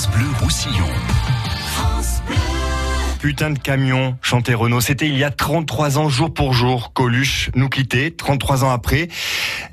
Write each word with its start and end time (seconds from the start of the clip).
France 0.00 0.16
Bleu 0.16 0.28
Roussillon. 0.40 0.86
Putain 3.20 3.50
de 3.50 3.58
camion, 3.58 4.16
chantait 4.22 4.54
Renault. 4.54 4.80
C'était 4.80 5.06
il 5.06 5.18
y 5.18 5.24
a 5.24 5.30
33 5.30 5.98
ans, 5.98 6.08
jour 6.08 6.32
pour 6.32 6.54
jour. 6.54 6.94
Coluche 6.94 7.50
nous 7.54 7.68
quittait, 7.68 8.10
33 8.10 8.64
ans 8.64 8.70
après. 8.70 9.08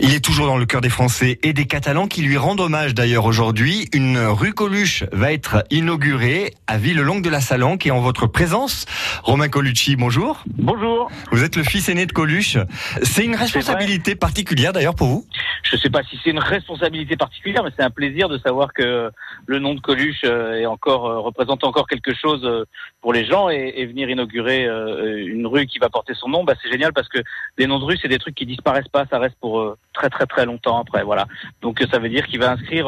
Il 0.01 0.13
est 0.13 0.19
toujours 0.19 0.47
dans 0.47 0.57
le 0.57 0.65
cœur 0.65 0.81
des 0.81 0.89
Français 0.89 1.39
et 1.43 1.53
des 1.53 1.63
Catalans 1.63 2.07
qui 2.07 2.23
lui 2.23 2.35
rendent 2.35 2.59
hommage 2.59 2.93
d'ailleurs 2.93 3.23
aujourd'hui. 3.23 3.87
Une 3.93 4.17
rue 4.17 4.51
Coluche 4.51 5.05
va 5.13 5.31
être 5.31 5.63
inaugurée 5.71 6.53
à 6.67 6.77
Villelongue 6.77 7.21
de 7.21 7.29
la 7.29 7.39
Salanque 7.39 7.85
et 7.85 7.91
en 7.91 8.01
votre 8.01 8.27
présence, 8.27 8.85
Romain 9.23 9.47
Colucci, 9.47 9.95
bonjour. 9.95 10.43
Bonjour. 10.57 11.09
Vous 11.31 11.45
êtes 11.45 11.55
le 11.55 11.63
fils 11.63 11.87
aîné 11.87 12.05
de 12.05 12.11
Coluche. 12.11 12.57
C'est 13.01 13.23
une 13.23 13.35
responsabilité 13.35 14.15
particulière 14.15 14.73
d'ailleurs 14.73 14.95
pour 14.95 15.07
vous? 15.07 15.25
Je 15.69 15.75
ne 15.75 15.81
sais 15.81 15.89
pas 15.89 16.01
si 16.03 16.17
c'est 16.23 16.29
une 16.29 16.39
responsabilité 16.39 17.17
particulière, 17.17 17.61
mais 17.61 17.71
c'est 17.75 17.83
un 17.83 17.89
plaisir 17.89 18.29
de 18.29 18.37
savoir 18.37 18.71
que 18.71 19.11
le 19.47 19.59
nom 19.59 19.73
de 19.75 19.81
Coluche 19.81 20.21
euh, 20.23 20.53
est 20.53 20.65
encore 20.65 21.07
euh, 21.07 21.19
représente 21.19 21.65
encore 21.65 21.87
quelque 21.87 22.13
chose 22.13 22.45
euh, 22.45 22.63
pour 23.01 23.11
les 23.11 23.25
gens 23.25 23.49
et, 23.49 23.85
venir 23.85 24.09
inaugurer 24.09 24.65
une 24.65 25.47
rue 25.47 25.65
qui 25.65 25.79
va 25.79 25.89
porter 25.89 26.13
son 26.13 26.29
nom, 26.29 26.43
bah, 26.43 26.53
c'est 26.61 26.69
génial 26.71 26.91
parce 26.93 27.07
que 27.07 27.19
les 27.57 27.67
noms 27.67 27.79
de 27.79 27.85
rues 27.85 27.97
c'est 28.01 28.07
des 28.07 28.17
trucs 28.17 28.35
qui 28.35 28.45
disparaissent 28.45 28.87
pas, 28.87 29.05
ça 29.09 29.19
reste 29.19 29.37
pour 29.39 29.75
très 29.97 30.09
très 30.09 30.25
très 30.25 30.45
longtemps 30.45 30.79
après, 30.79 31.03
voilà. 31.03 31.25
Donc 31.61 31.83
ça 31.91 31.99
veut 31.99 32.09
dire 32.09 32.25
qu'il 32.27 32.39
va 32.39 32.51
inscrire 32.51 32.87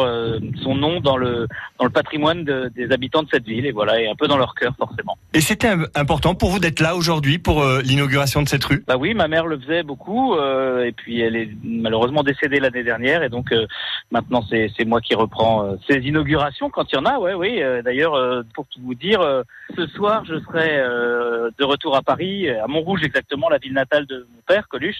son 0.64 0.76
nom 0.76 1.00
dans 1.02 1.18
le 1.18 1.48
dans 1.78 1.86
le 1.86 1.92
patrimoine 1.92 2.44
de, 2.44 2.72
des 2.76 2.92
habitants 2.92 3.24
de 3.24 3.30
cette 3.32 3.46
ville 3.46 3.66
et 3.66 3.72
voilà 3.72 4.00
et 4.02 4.08
un 4.08 4.16
peu 4.16 4.28
dans 4.28 4.38
leur 4.38 4.54
cœur 4.56 4.74
forcément. 4.78 5.18
Et 5.34 5.42
c'était 5.42 5.74
important 5.96 6.36
pour 6.36 6.50
vous 6.52 6.60
d'être 6.60 6.80
là 6.80 6.96
aujourd'hui 6.96 7.38
pour 7.40 7.64
l'inauguration 7.84 8.42
de 8.42 8.50
cette 8.50 8.64
rue? 8.64 8.84
Bah 8.88 8.98
oui, 8.98 9.14
ma 9.14 9.28
mère 9.28 9.46
le 9.46 9.60
faisait 9.60 9.84
beaucoup 9.84 10.36
et 10.36 10.94
puis 10.96 11.20
elle 11.22 11.36
est 11.36 11.50
malheureusement 11.64 12.24
décédée 12.24 12.60
l'année 12.60 12.84
dernière 12.84 13.24
et 13.24 13.30
donc 13.30 13.54
maintenant 14.12 14.44
c'est 14.50 14.72
c'est 14.78 14.86
moi 14.86 15.02
qui 15.02 15.16
reprends 15.16 15.78
ces 15.88 15.98
inaugurations 15.98 16.70
quand 16.70 16.92
il 16.92 16.96
y 16.96 16.98
en 16.98 17.06
a, 17.06 17.20
ouais 17.20 17.34
oui. 17.34 17.62
D'ailleurs 17.84 18.44
pour 18.54 18.66
tout 18.68 18.80
vous 18.82 18.96
dire, 18.96 19.22
ce 19.76 19.88
soir 19.88 20.24
je 20.26 20.40
serai 20.40 20.78
de 21.58 21.64
retour 21.64 21.96
à 21.96 22.02
Paris, 22.02 22.50
à 22.50 22.68
Montrouge 22.68 23.02
exactement, 23.04 23.50
la 23.50 23.58
ville 23.58 23.74
natale 23.74 24.06
de 24.06 24.28
mon 24.34 24.42
père, 24.48 24.68
Coluche, 24.68 24.98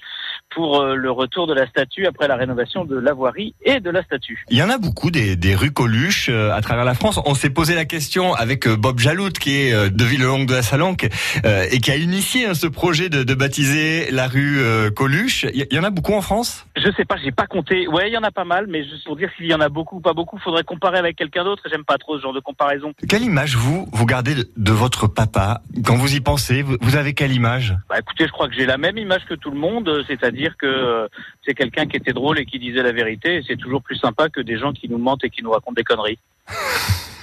pour 0.50 0.84
le 0.84 1.12
retour 1.12 1.48
de 1.48 1.54
la 1.54 1.68
statue 1.68 2.06
après 2.06 2.28
la 2.28 2.36
rénovation 2.36 2.86
de 2.86 2.98
la 2.98 3.14
voirie 3.14 3.54
et 3.64 3.80
de 3.80 3.90
la 3.90 4.04
statue. 4.04 4.44
Il 4.50 4.58
y 4.58 4.64
en 4.64 4.70
a 4.70 4.78
beaucoup 4.78 5.12
des, 5.12 5.36
des 5.36 5.56
rues 5.56 5.72
Coluche 5.72 6.30
à 6.30 6.62
travers 6.62 6.86
la 6.86 6.94
France. 6.94 7.20
On 7.26 7.34
s'est 7.34 7.50
posé 7.50 7.76
la 7.76 7.86
question 7.86 8.34
avec 8.34 8.68
Bob 8.68 9.00
Jalout, 9.00 9.32
qui 9.32 9.58
est 9.58 9.90
de 9.90 10.04
Villelongue 10.04 10.48
de 10.48 10.54
la 10.54 10.62
Salanque 10.62 11.08
et 11.44 11.80
qui 11.80 11.92
a 11.92 11.96
initié 11.96 12.46
hein, 12.48 12.54
ce 12.54 12.68
projet 12.68 13.10
de, 13.10 13.24
de, 13.24 13.34
baptiser 13.34 14.12
la 14.12 14.28
rue 14.28 14.60
Coluche. 14.96 15.46
Il 15.54 15.68
y 15.72 15.80
en 15.80 15.84
a 15.84 15.90
beaucoup 15.90 16.14
en 16.14 16.22
France? 16.22 16.66
Je 16.76 16.92
sais 16.92 17.06
pas, 17.06 17.18
j'ai 17.24 17.32
pas 17.32 17.48
compté. 17.48 17.88
Ouais, 17.88 18.10
il 18.10 18.14
y 18.14 18.18
en 18.18 18.24
a 18.24 18.32
pas 18.32 18.46
mal, 18.46 18.68
mais 18.68 18.84
juste 18.84 18.99
pour 19.04 19.16
dire 19.16 19.30
s'il 19.38 19.46
y 19.48 19.54
en 19.54 19.62
a 19.62 19.70
beaucoup 19.70 19.98
ou 19.98 20.00
pas 20.02 20.14
beaucoup, 20.14 20.38
faudrait 20.38 20.64
comparer 20.64 20.98
avec 20.98 21.16
quelqu'un 21.16 21.44
d'autre. 21.44 21.64
J'aime 21.70 21.84
pas 21.84 21.98
trop 21.98 22.18
ce 22.18 22.22
genre 22.22 22.34
de 22.34 22.40
comparaison. 22.40 22.94
Quelle 23.08 23.24
image 23.24 23.56
vous 23.56 23.88
vous 23.92 24.06
gardez 24.06 24.36
de, 24.36 24.72
votre 24.72 25.08
papa 25.08 25.62
quand 25.86 25.96
vous 25.96 26.16
y 26.16 26.22
pensez? 26.22 26.62
Vous, 26.62 26.96
avez 26.96 27.14
quelle 27.14 27.34
image? 27.34 27.76
Bah 27.90 28.00
écoutez, 28.00 28.28
je 28.28 28.32
crois 28.32 28.48
que 28.48 28.56
j'ai 28.56 28.66
la 28.66 28.78
même 28.78 28.98
image 28.98 29.26
que 29.26 29.34
tout 29.34 29.52
le 29.52 29.60
monde, 29.60 30.04
c'est-à-dire 30.08 30.58
que 30.58 30.66
euh, 30.66 31.08
c'est 31.46 31.54
quelqu'un 31.54 31.86
qui 31.86 31.98
était 31.98 32.14
drôle 32.14 32.40
et 32.40 32.46
qui 32.46 32.60
disait 32.60 32.84
la 32.84 32.92
vérité. 32.92 33.42
C'est 33.48 33.58
toujours 33.58 33.82
plus 33.82 33.96
sympa 33.96 34.30
que 34.30 34.42
des 34.42 34.58
gens 34.58 34.74
qui 34.74 34.90
nous 34.90 34.98
mentent 34.98 35.24
et 35.24 35.30
qui 35.30 35.44
nous 35.44 35.52
racontent 35.52 35.74
des 35.74 35.84
conneries. 35.84 36.20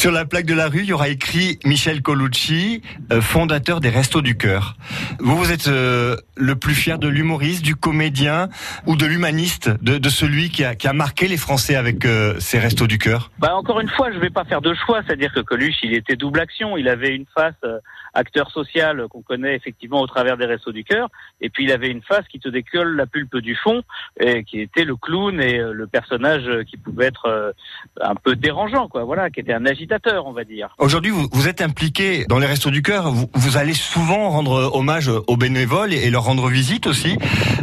Sur 0.00 0.12
la 0.12 0.24
plaque 0.24 0.46
de 0.46 0.54
la 0.54 0.68
rue, 0.68 0.78
il 0.78 0.86
y 0.86 0.92
aura 0.94 1.10
écrit 1.10 1.58
Michel 1.66 2.00
Colucci, 2.00 2.80
euh, 3.12 3.20
fondateur 3.20 3.80
des 3.80 3.90
Restos 3.90 4.22
du 4.22 4.34
Cœur. 4.34 4.76
Vous, 5.18 5.36
vous 5.36 5.52
êtes 5.52 5.68
euh, 5.68 6.16
le 6.38 6.56
plus 6.56 6.72
fier 6.72 6.98
de 6.98 7.06
l'humoriste, 7.06 7.62
du 7.62 7.76
comédien 7.76 8.48
ou 8.86 8.96
de 8.96 9.04
l'humaniste, 9.04 9.68
de, 9.82 9.98
de, 9.98 10.08
celui 10.08 10.48
qui 10.48 10.64
a, 10.64 10.74
qui 10.74 10.88
a, 10.88 10.94
marqué 10.94 11.28
les 11.28 11.36
Français 11.36 11.74
avec 11.74 12.06
euh, 12.06 12.34
ces 12.40 12.58
Restos 12.58 12.86
du 12.86 12.96
Cœur? 12.96 13.30
Bah, 13.38 13.54
Encore 13.54 13.78
une 13.78 13.90
fois, 13.90 14.10
je 14.10 14.16
ne 14.16 14.22
vais 14.22 14.30
pas 14.30 14.44
faire 14.44 14.62
de 14.62 14.72
choix, 14.72 15.02
c'est-à-dire 15.06 15.34
que 15.34 15.40
Coluche, 15.40 15.76
il 15.82 15.92
était 15.92 16.16
double 16.16 16.40
action. 16.40 16.78
Il 16.78 16.88
avait 16.88 17.14
une 17.14 17.26
face 17.34 17.52
acteur 18.14 18.50
social 18.50 19.06
qu'on 19.10 19.20
connaît 19.20 19.54
effectivement 19.54 20.00
au 20.00 20.06
travers 20.06 20.38
des 20.38 20.46
Restos 20.46 20.72
du 20.72 20.82
Cœur, 20.82 21.10
et 21.42 21.50
puis 21.50 21.64
il 21.64 21.72
avait 21.72 21.90
une 21.90 22.02
face 22.02 22.26
qui 22.26 22.40
te 22.40 22.48
décolle 22.48 22.96
la 22.96 23.06
pulpe 23.06 23.36
du 23.36 23.54
fond, 23.54 23.82
et 24.18 24.44
qui 24.44 24.60
était 24.60 24.84
le 24.84 24.96
clown 24.96 25.40
et 25.42 25.58
le 25.58 25.86
personnage 25.86 26.48
qui 26.64 26.78
pouvait 26.78 27.06
être 27.06 27.54
un 28.00 28.14
peu 28.14 28.34
dérangeant, 28.34 28.88
quoi. 28.88 29.04
Voilà, 29.04 29.28
qui 29.28 29.40
était 29.40 29.52
un 29.52 29.66
agitateur 29.66 29.89
on 30.24 30.32
va 30.32 30.44
dire. 30.44 30.74
Aujourd'hui, 30.78 31.10
vous, 31.10 31.28
vous, 31.32 31.48
êtes 31.48 31.60
impliqué 31.60 32.24
dans 32.28 32.38
les 32.38 32.46
Restos 32.46 32.70
du 32.70 32.82
Cœur. 32.82 33.10
Vous, 33.10 33.30
vous, 33.34 33.56
allez 33.56 33.74
souvent 33.74 34.30
rendre 34.30 34.70
hommage 34.74 35.08
aux 35.08 35.36
bénévoles 35.36 35.92
et, 35.92 36.10
leur 36.10 36.24
rendre 36.24 36.48
visite 36.48 36.86
aussi. 36.86 37.16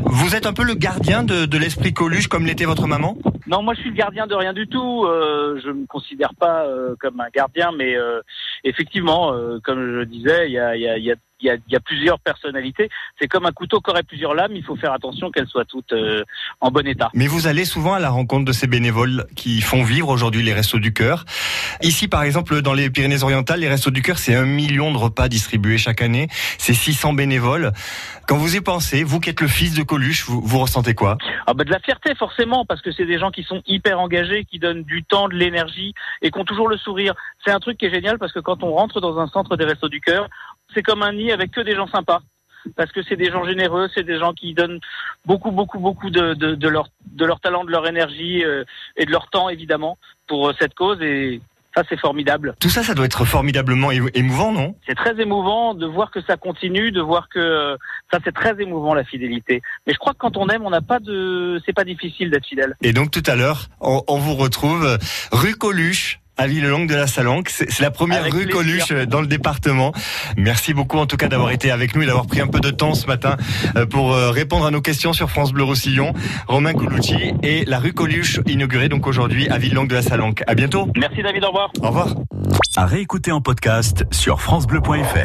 Vous 0.06 0.36
êtes 0.36 0.46
un 0.46 0.54
peu 0.54 0.64
le 0.64 0.74
gardien 0.74 1.24
de, 1.24 1.46
de 1.46 1.58
l'esprit 1.58 1.94
Coluche, 1.94 2.28
comme 2.28 2.46
l'était 2.46 2.66
votre 2.66 2.88
maman? 2.88 3.18
Non, 3.48 3.64
moi 3.64 3.74
je 3.76 3.80
suis 3.82 3.90
le 3.90 3.96
gardien 3.96 4.28
de 4.28 4.36
rien 4.36 4.52
du 4.52 4.68
tout. 4.68 5.06
Euh, 5.06 5.60
je 5.64 5.70
me 5.70 5.86
considère 5.88 6.34
pas 6.36 6.66
euh, 6.66 6.96
comme 7.00 7.20
un 7.22 7.30
gardien, 7.34 7.72
mais 7.78 7.96
euh, 7.96 8.22
effectivement, 8.68 9.34
euh, 9.34 9.60
comme 9.64 10.00
je 10.00 10.04
disais, 10.04 10.48
il 10.48 10.54
y 10.54 10.60
a, 10.60 10.76
y, 10.76 10.88
a, 10.88 10.98
y 10.98 11.12
a 11.12 11.16
il 11.40 11.48
y, 11.48 11.50
a, 11.50 11.56
il 11.56 11.74
y 11.74 11.76
a, 11.76 11.80
plusieurs 11.80 12.20
personnalités. 12.20 12.90
C'est 13.20 13.28
comme 13.28 13.46
un 13.46 13.52
couteau 13.52 13.80
qui 13.80 13.92
aurait 13.92 14.04
plusieurs 14.04 14.34
lames. 14.34 14.54
Il 14.56 14.64
faut 14.64 14.76
faire 14.76 14.94
attention 14.94 15.30
qu'elles 15.30 15.48
soient 15.48 15.66
toutes 15.66 15.94
euh, 15.94 16.24
en 16.62 16.72
bon 16.72 16.86
état. 16.88 17.10
Mais 17.14 17.28
vous 17.28 17.48
allez 17.48 17.66
souvent 17.66 17.94
à 17.94 18.00
la 18.00 18.10
rencontre 18.10 18.46
de 18.46 18.52
ces 18.52 18.68
bénévoles 18.68 19.28
qui 19.36 19.62
font 19.62 19.84
vivre 19.84 20.10
aujourd'hui 20.10 20.44
les 20.44 20.54
Restos 20.54 20.80
du 20.80 20.94
Cœur. 20.94 21.26
Ici, 21.82 22.08
par 22.08 22.24
exemple, 22.24 22.62
dans 22.62 22.74
les 22.74 22.90
Pyrénées-Orientales, 22.90 23.60
les 23.60 23.70
Restos 23.70 23.92
du 23.92 24.02
Cœur, 24.02 24.18
c'est 24.18 24.36
un 24.36 24.46
million 24.46 24.92
de 24.92 24.98
repas 24.98 25.28
distribués 25.28 25.78
chaque 25.78 26.02
année. 26.02 26.28
C'est 26.58 26.74
600 26.74 27.14
bénévoles. 27.14 27.72
Quand 28.28 28.38
vous 28.38 28.56
y 28.56 28.62
pensez, 28.62 29.04
vous 29.04 29.20
qui 29.20 29.30
êtes 29.30 29.42
le 29.42 29.48
fils 29.48 29.76
de 29.76 29.84
Coluche, 29.84 30.26
vous, 30.26 30.42
vous 30.42 30.60
ressentez 30.60 30.96
quoi? 30.96 31.18
Ah 31.46 31.54
bah 31.54 31.64
De 31.64 31.72
la 31.72 31.80
fierté, 31.80 32.16
forcément, 32.16 32.66
parce 32.66 32.82
que 32.82 32.92
c'est 32.92 33.06
des 33.06 33.20
gens 33.20 33.32
qui 33.32 33.44
sont 33.44 33.62
hyper 33.68 34.00
engagés, 34.00 34.44
qui 34.44 34.60
donnent 34.60 34.84
du 34.84 35.04
temps, 35.04 35.30
de 35.30 35.36
l'énergie 35.36 35.94
et 36.22 36.32
qui 36.32 36.40
ont 36.40 36.46
toujours 36.46 36.68
le 36.68 36.78
sourire. 36.78 37.14
C'est 37.46 37.52
un 37.52 37.60
truc 37.60 37.78
qui 37.78 37.86
est 37.86 37.94
génial 37.94 38.18
parce 38.18 38.34
que 38.34 38.40
quand 38.40 38.57
on 38.64 38.74
rentre 38.74 39.02
dans 39.02 39.20
un 39.20 39.28
centre 39.28 39.56
des 39.58 39.66
Restos 39.66 39.90
du 39.90 40.02
Cœur, 40.02 40.28
c'est 40.74 40.84
comme 40.84 41.04
un 41.04 41.14
nid 41.14 41.32
avec 41.32 41.52
que 41.52 41.62
des 41.62 41.76
gens 41.76 41.88
sympas. 41.88 42.22
Parce 42.76 42.92
que 42.92 43.02
c'est 43.02 43.16
des 43.16 43.32
gens 43.32 43.46
généreux, 43.46 43.88
c'est 43.96 44.04
des 44.04 44.20
gens 44.20 44.34
qui 44.34 44.54
donnent 44.54 44.80
beaucoup, 45.26 45.52
beaucoup, 45.52 45.80
beaucoup 45.80 46.10
de, 46.10 46.34
de, 46.34 46.54
de, 46.56 46.68
leur, 46.68 46.90
de 47.06 47.24
leur 47.24 47.40
talent, 47.40 47.64
de 47.64 47.72
leur 47.72 47.88
énergie 47.88 48.44
euh, 48.44 48.66
et 48.98 49.06
de 49.06 49.12
leur 49.12 49.30
temps, 49.30 49.48
évidemment, 49.48 49.98
pour 50.28 50.50
euh, 50.50 50.54
cette 50.60 50.74
cause. 50.74 51.02
Et 51.02 51.40
ça, 51.74 51.84
c'est 51.88 52.00
formidable. 52.00 52.56
Tout 52.60 52.70
ça, 52.70 52.84
ça 52.84 52.94
doit 52.94 53.06
être 53.06 53.24
formidablement 53.24 53.92
émouvant, 53.92 54.52
non? 54.52 54.76
C'est 54.86 54.96
très 54.96 55.18
émouvant 55.22 55.76
de 55.76 55.86
voir 55.86 56.12
que 56.12 56.22
ça 56.24 56.36
continue, 56.36 56.92
de 56.92 57.00
voir 57.00 57.30
que 57.30 57.40
euh, 57.40 57.78
ça, 58.12 58.20
c'est 58.26 58.34
très 58.34 58.60
émouvant 58.62 58.94
la 58.94 59.06
fidélité. 59.06 59.62
Mais 59.86 59.94
je 59.94 59.98
crois 60.00 60.12
que 60.12 60.18
quand 60.18 60.36
on 60.36 60.50
aime, 60.50 60.66
on 60.66 60.72
n'a 60.72 60.82
pas 60.82 61.00
de, 61.00 61.62
c'est 61.66 61.74
pas 61.74 61.86
difficile 61.86 62.32
d'être 62.32 62.48
fidèle. 62.48 62.76
Et 62.82 62.92
donc 62.92 63.12
tout 63.12 63.24
à 63.28 63.36
l'heure, 63.36 63.68
on, 63.80 64.04
on 64.10 64.18
vous 64.18 64.36
retrouve 64.36 64.98
rue 65.32 65.56
Coluche 65.56 66.20
à 66.38 66.48
Villelongue 66.48 66.88
de 66.88 66.96
la 66.96 67.08
Salanque. 67.08 67.50
C'est 67.50 67.80
la 67.80 67.92
première 67.92 68.22
Avec 68.22 68.34
rue 68.34 68.46
plaisir. 68.46 68.86
Coluche 68.88 69.08
dans 69.08 69.22
le 69.22 69.28
département. 69.28 69.94
Merci 70.38 70.74
beaucoup 70.74 70.98
en 70.98 71.06
tout 71.06 71.18
cas 71.18 71.28
d'avoir 71.28 71.52
été 71.52 71.72
avec 71.72 71.96
nous 71.96 72.02
et 72.02 72.06
d'avoir 72.06 72.28
pris 72.28 72.42
un 72.42 72.48
peu 72.48 72.60
de 72.60 72.70
temps 72.70 72.94
ce 72.94 73.08
matin 73.08 73.38
pour 73.90 74.16
répondre 74.16 74.66
à 74.66 74.72
nos 74.72 74.82
questions 74.82 75.14
sur 75.14 75.30
France 75.30 75.52
Bleu 75.52 75.64
Roussillon. 75.64 76.14
Romain 76.48 76.74
Colucci 76.74 77.34
et 77.44 77.66
la 77.66 77.80
rue 77.80 77.94
Coluche 77.94 78.40
inaugurée 78.46 78.90
donc 78.90 79.08
aujourd'hui 79.08 79.50
à 79.50 79.58
Villelongue 79.58 79.90
de 79.90 79.96
la 79.96 80.02
Salanque. 80.02 80.44
À 80.48 80.56
bientôt. 80.56 80.90
Merci 80.96 81.24
David, 81.24 81.44
au 81.44 81.48
revoir. 81.48 81.72
Au 81.82 81.88
revoir. 81.88 82.16
À 82.76 82.86
réécouter 82.86 83.32
en 83.32 83.42
podcast 83.42 84.06
sur 84.12 84.42
francebleu.fr. 84.42 85.18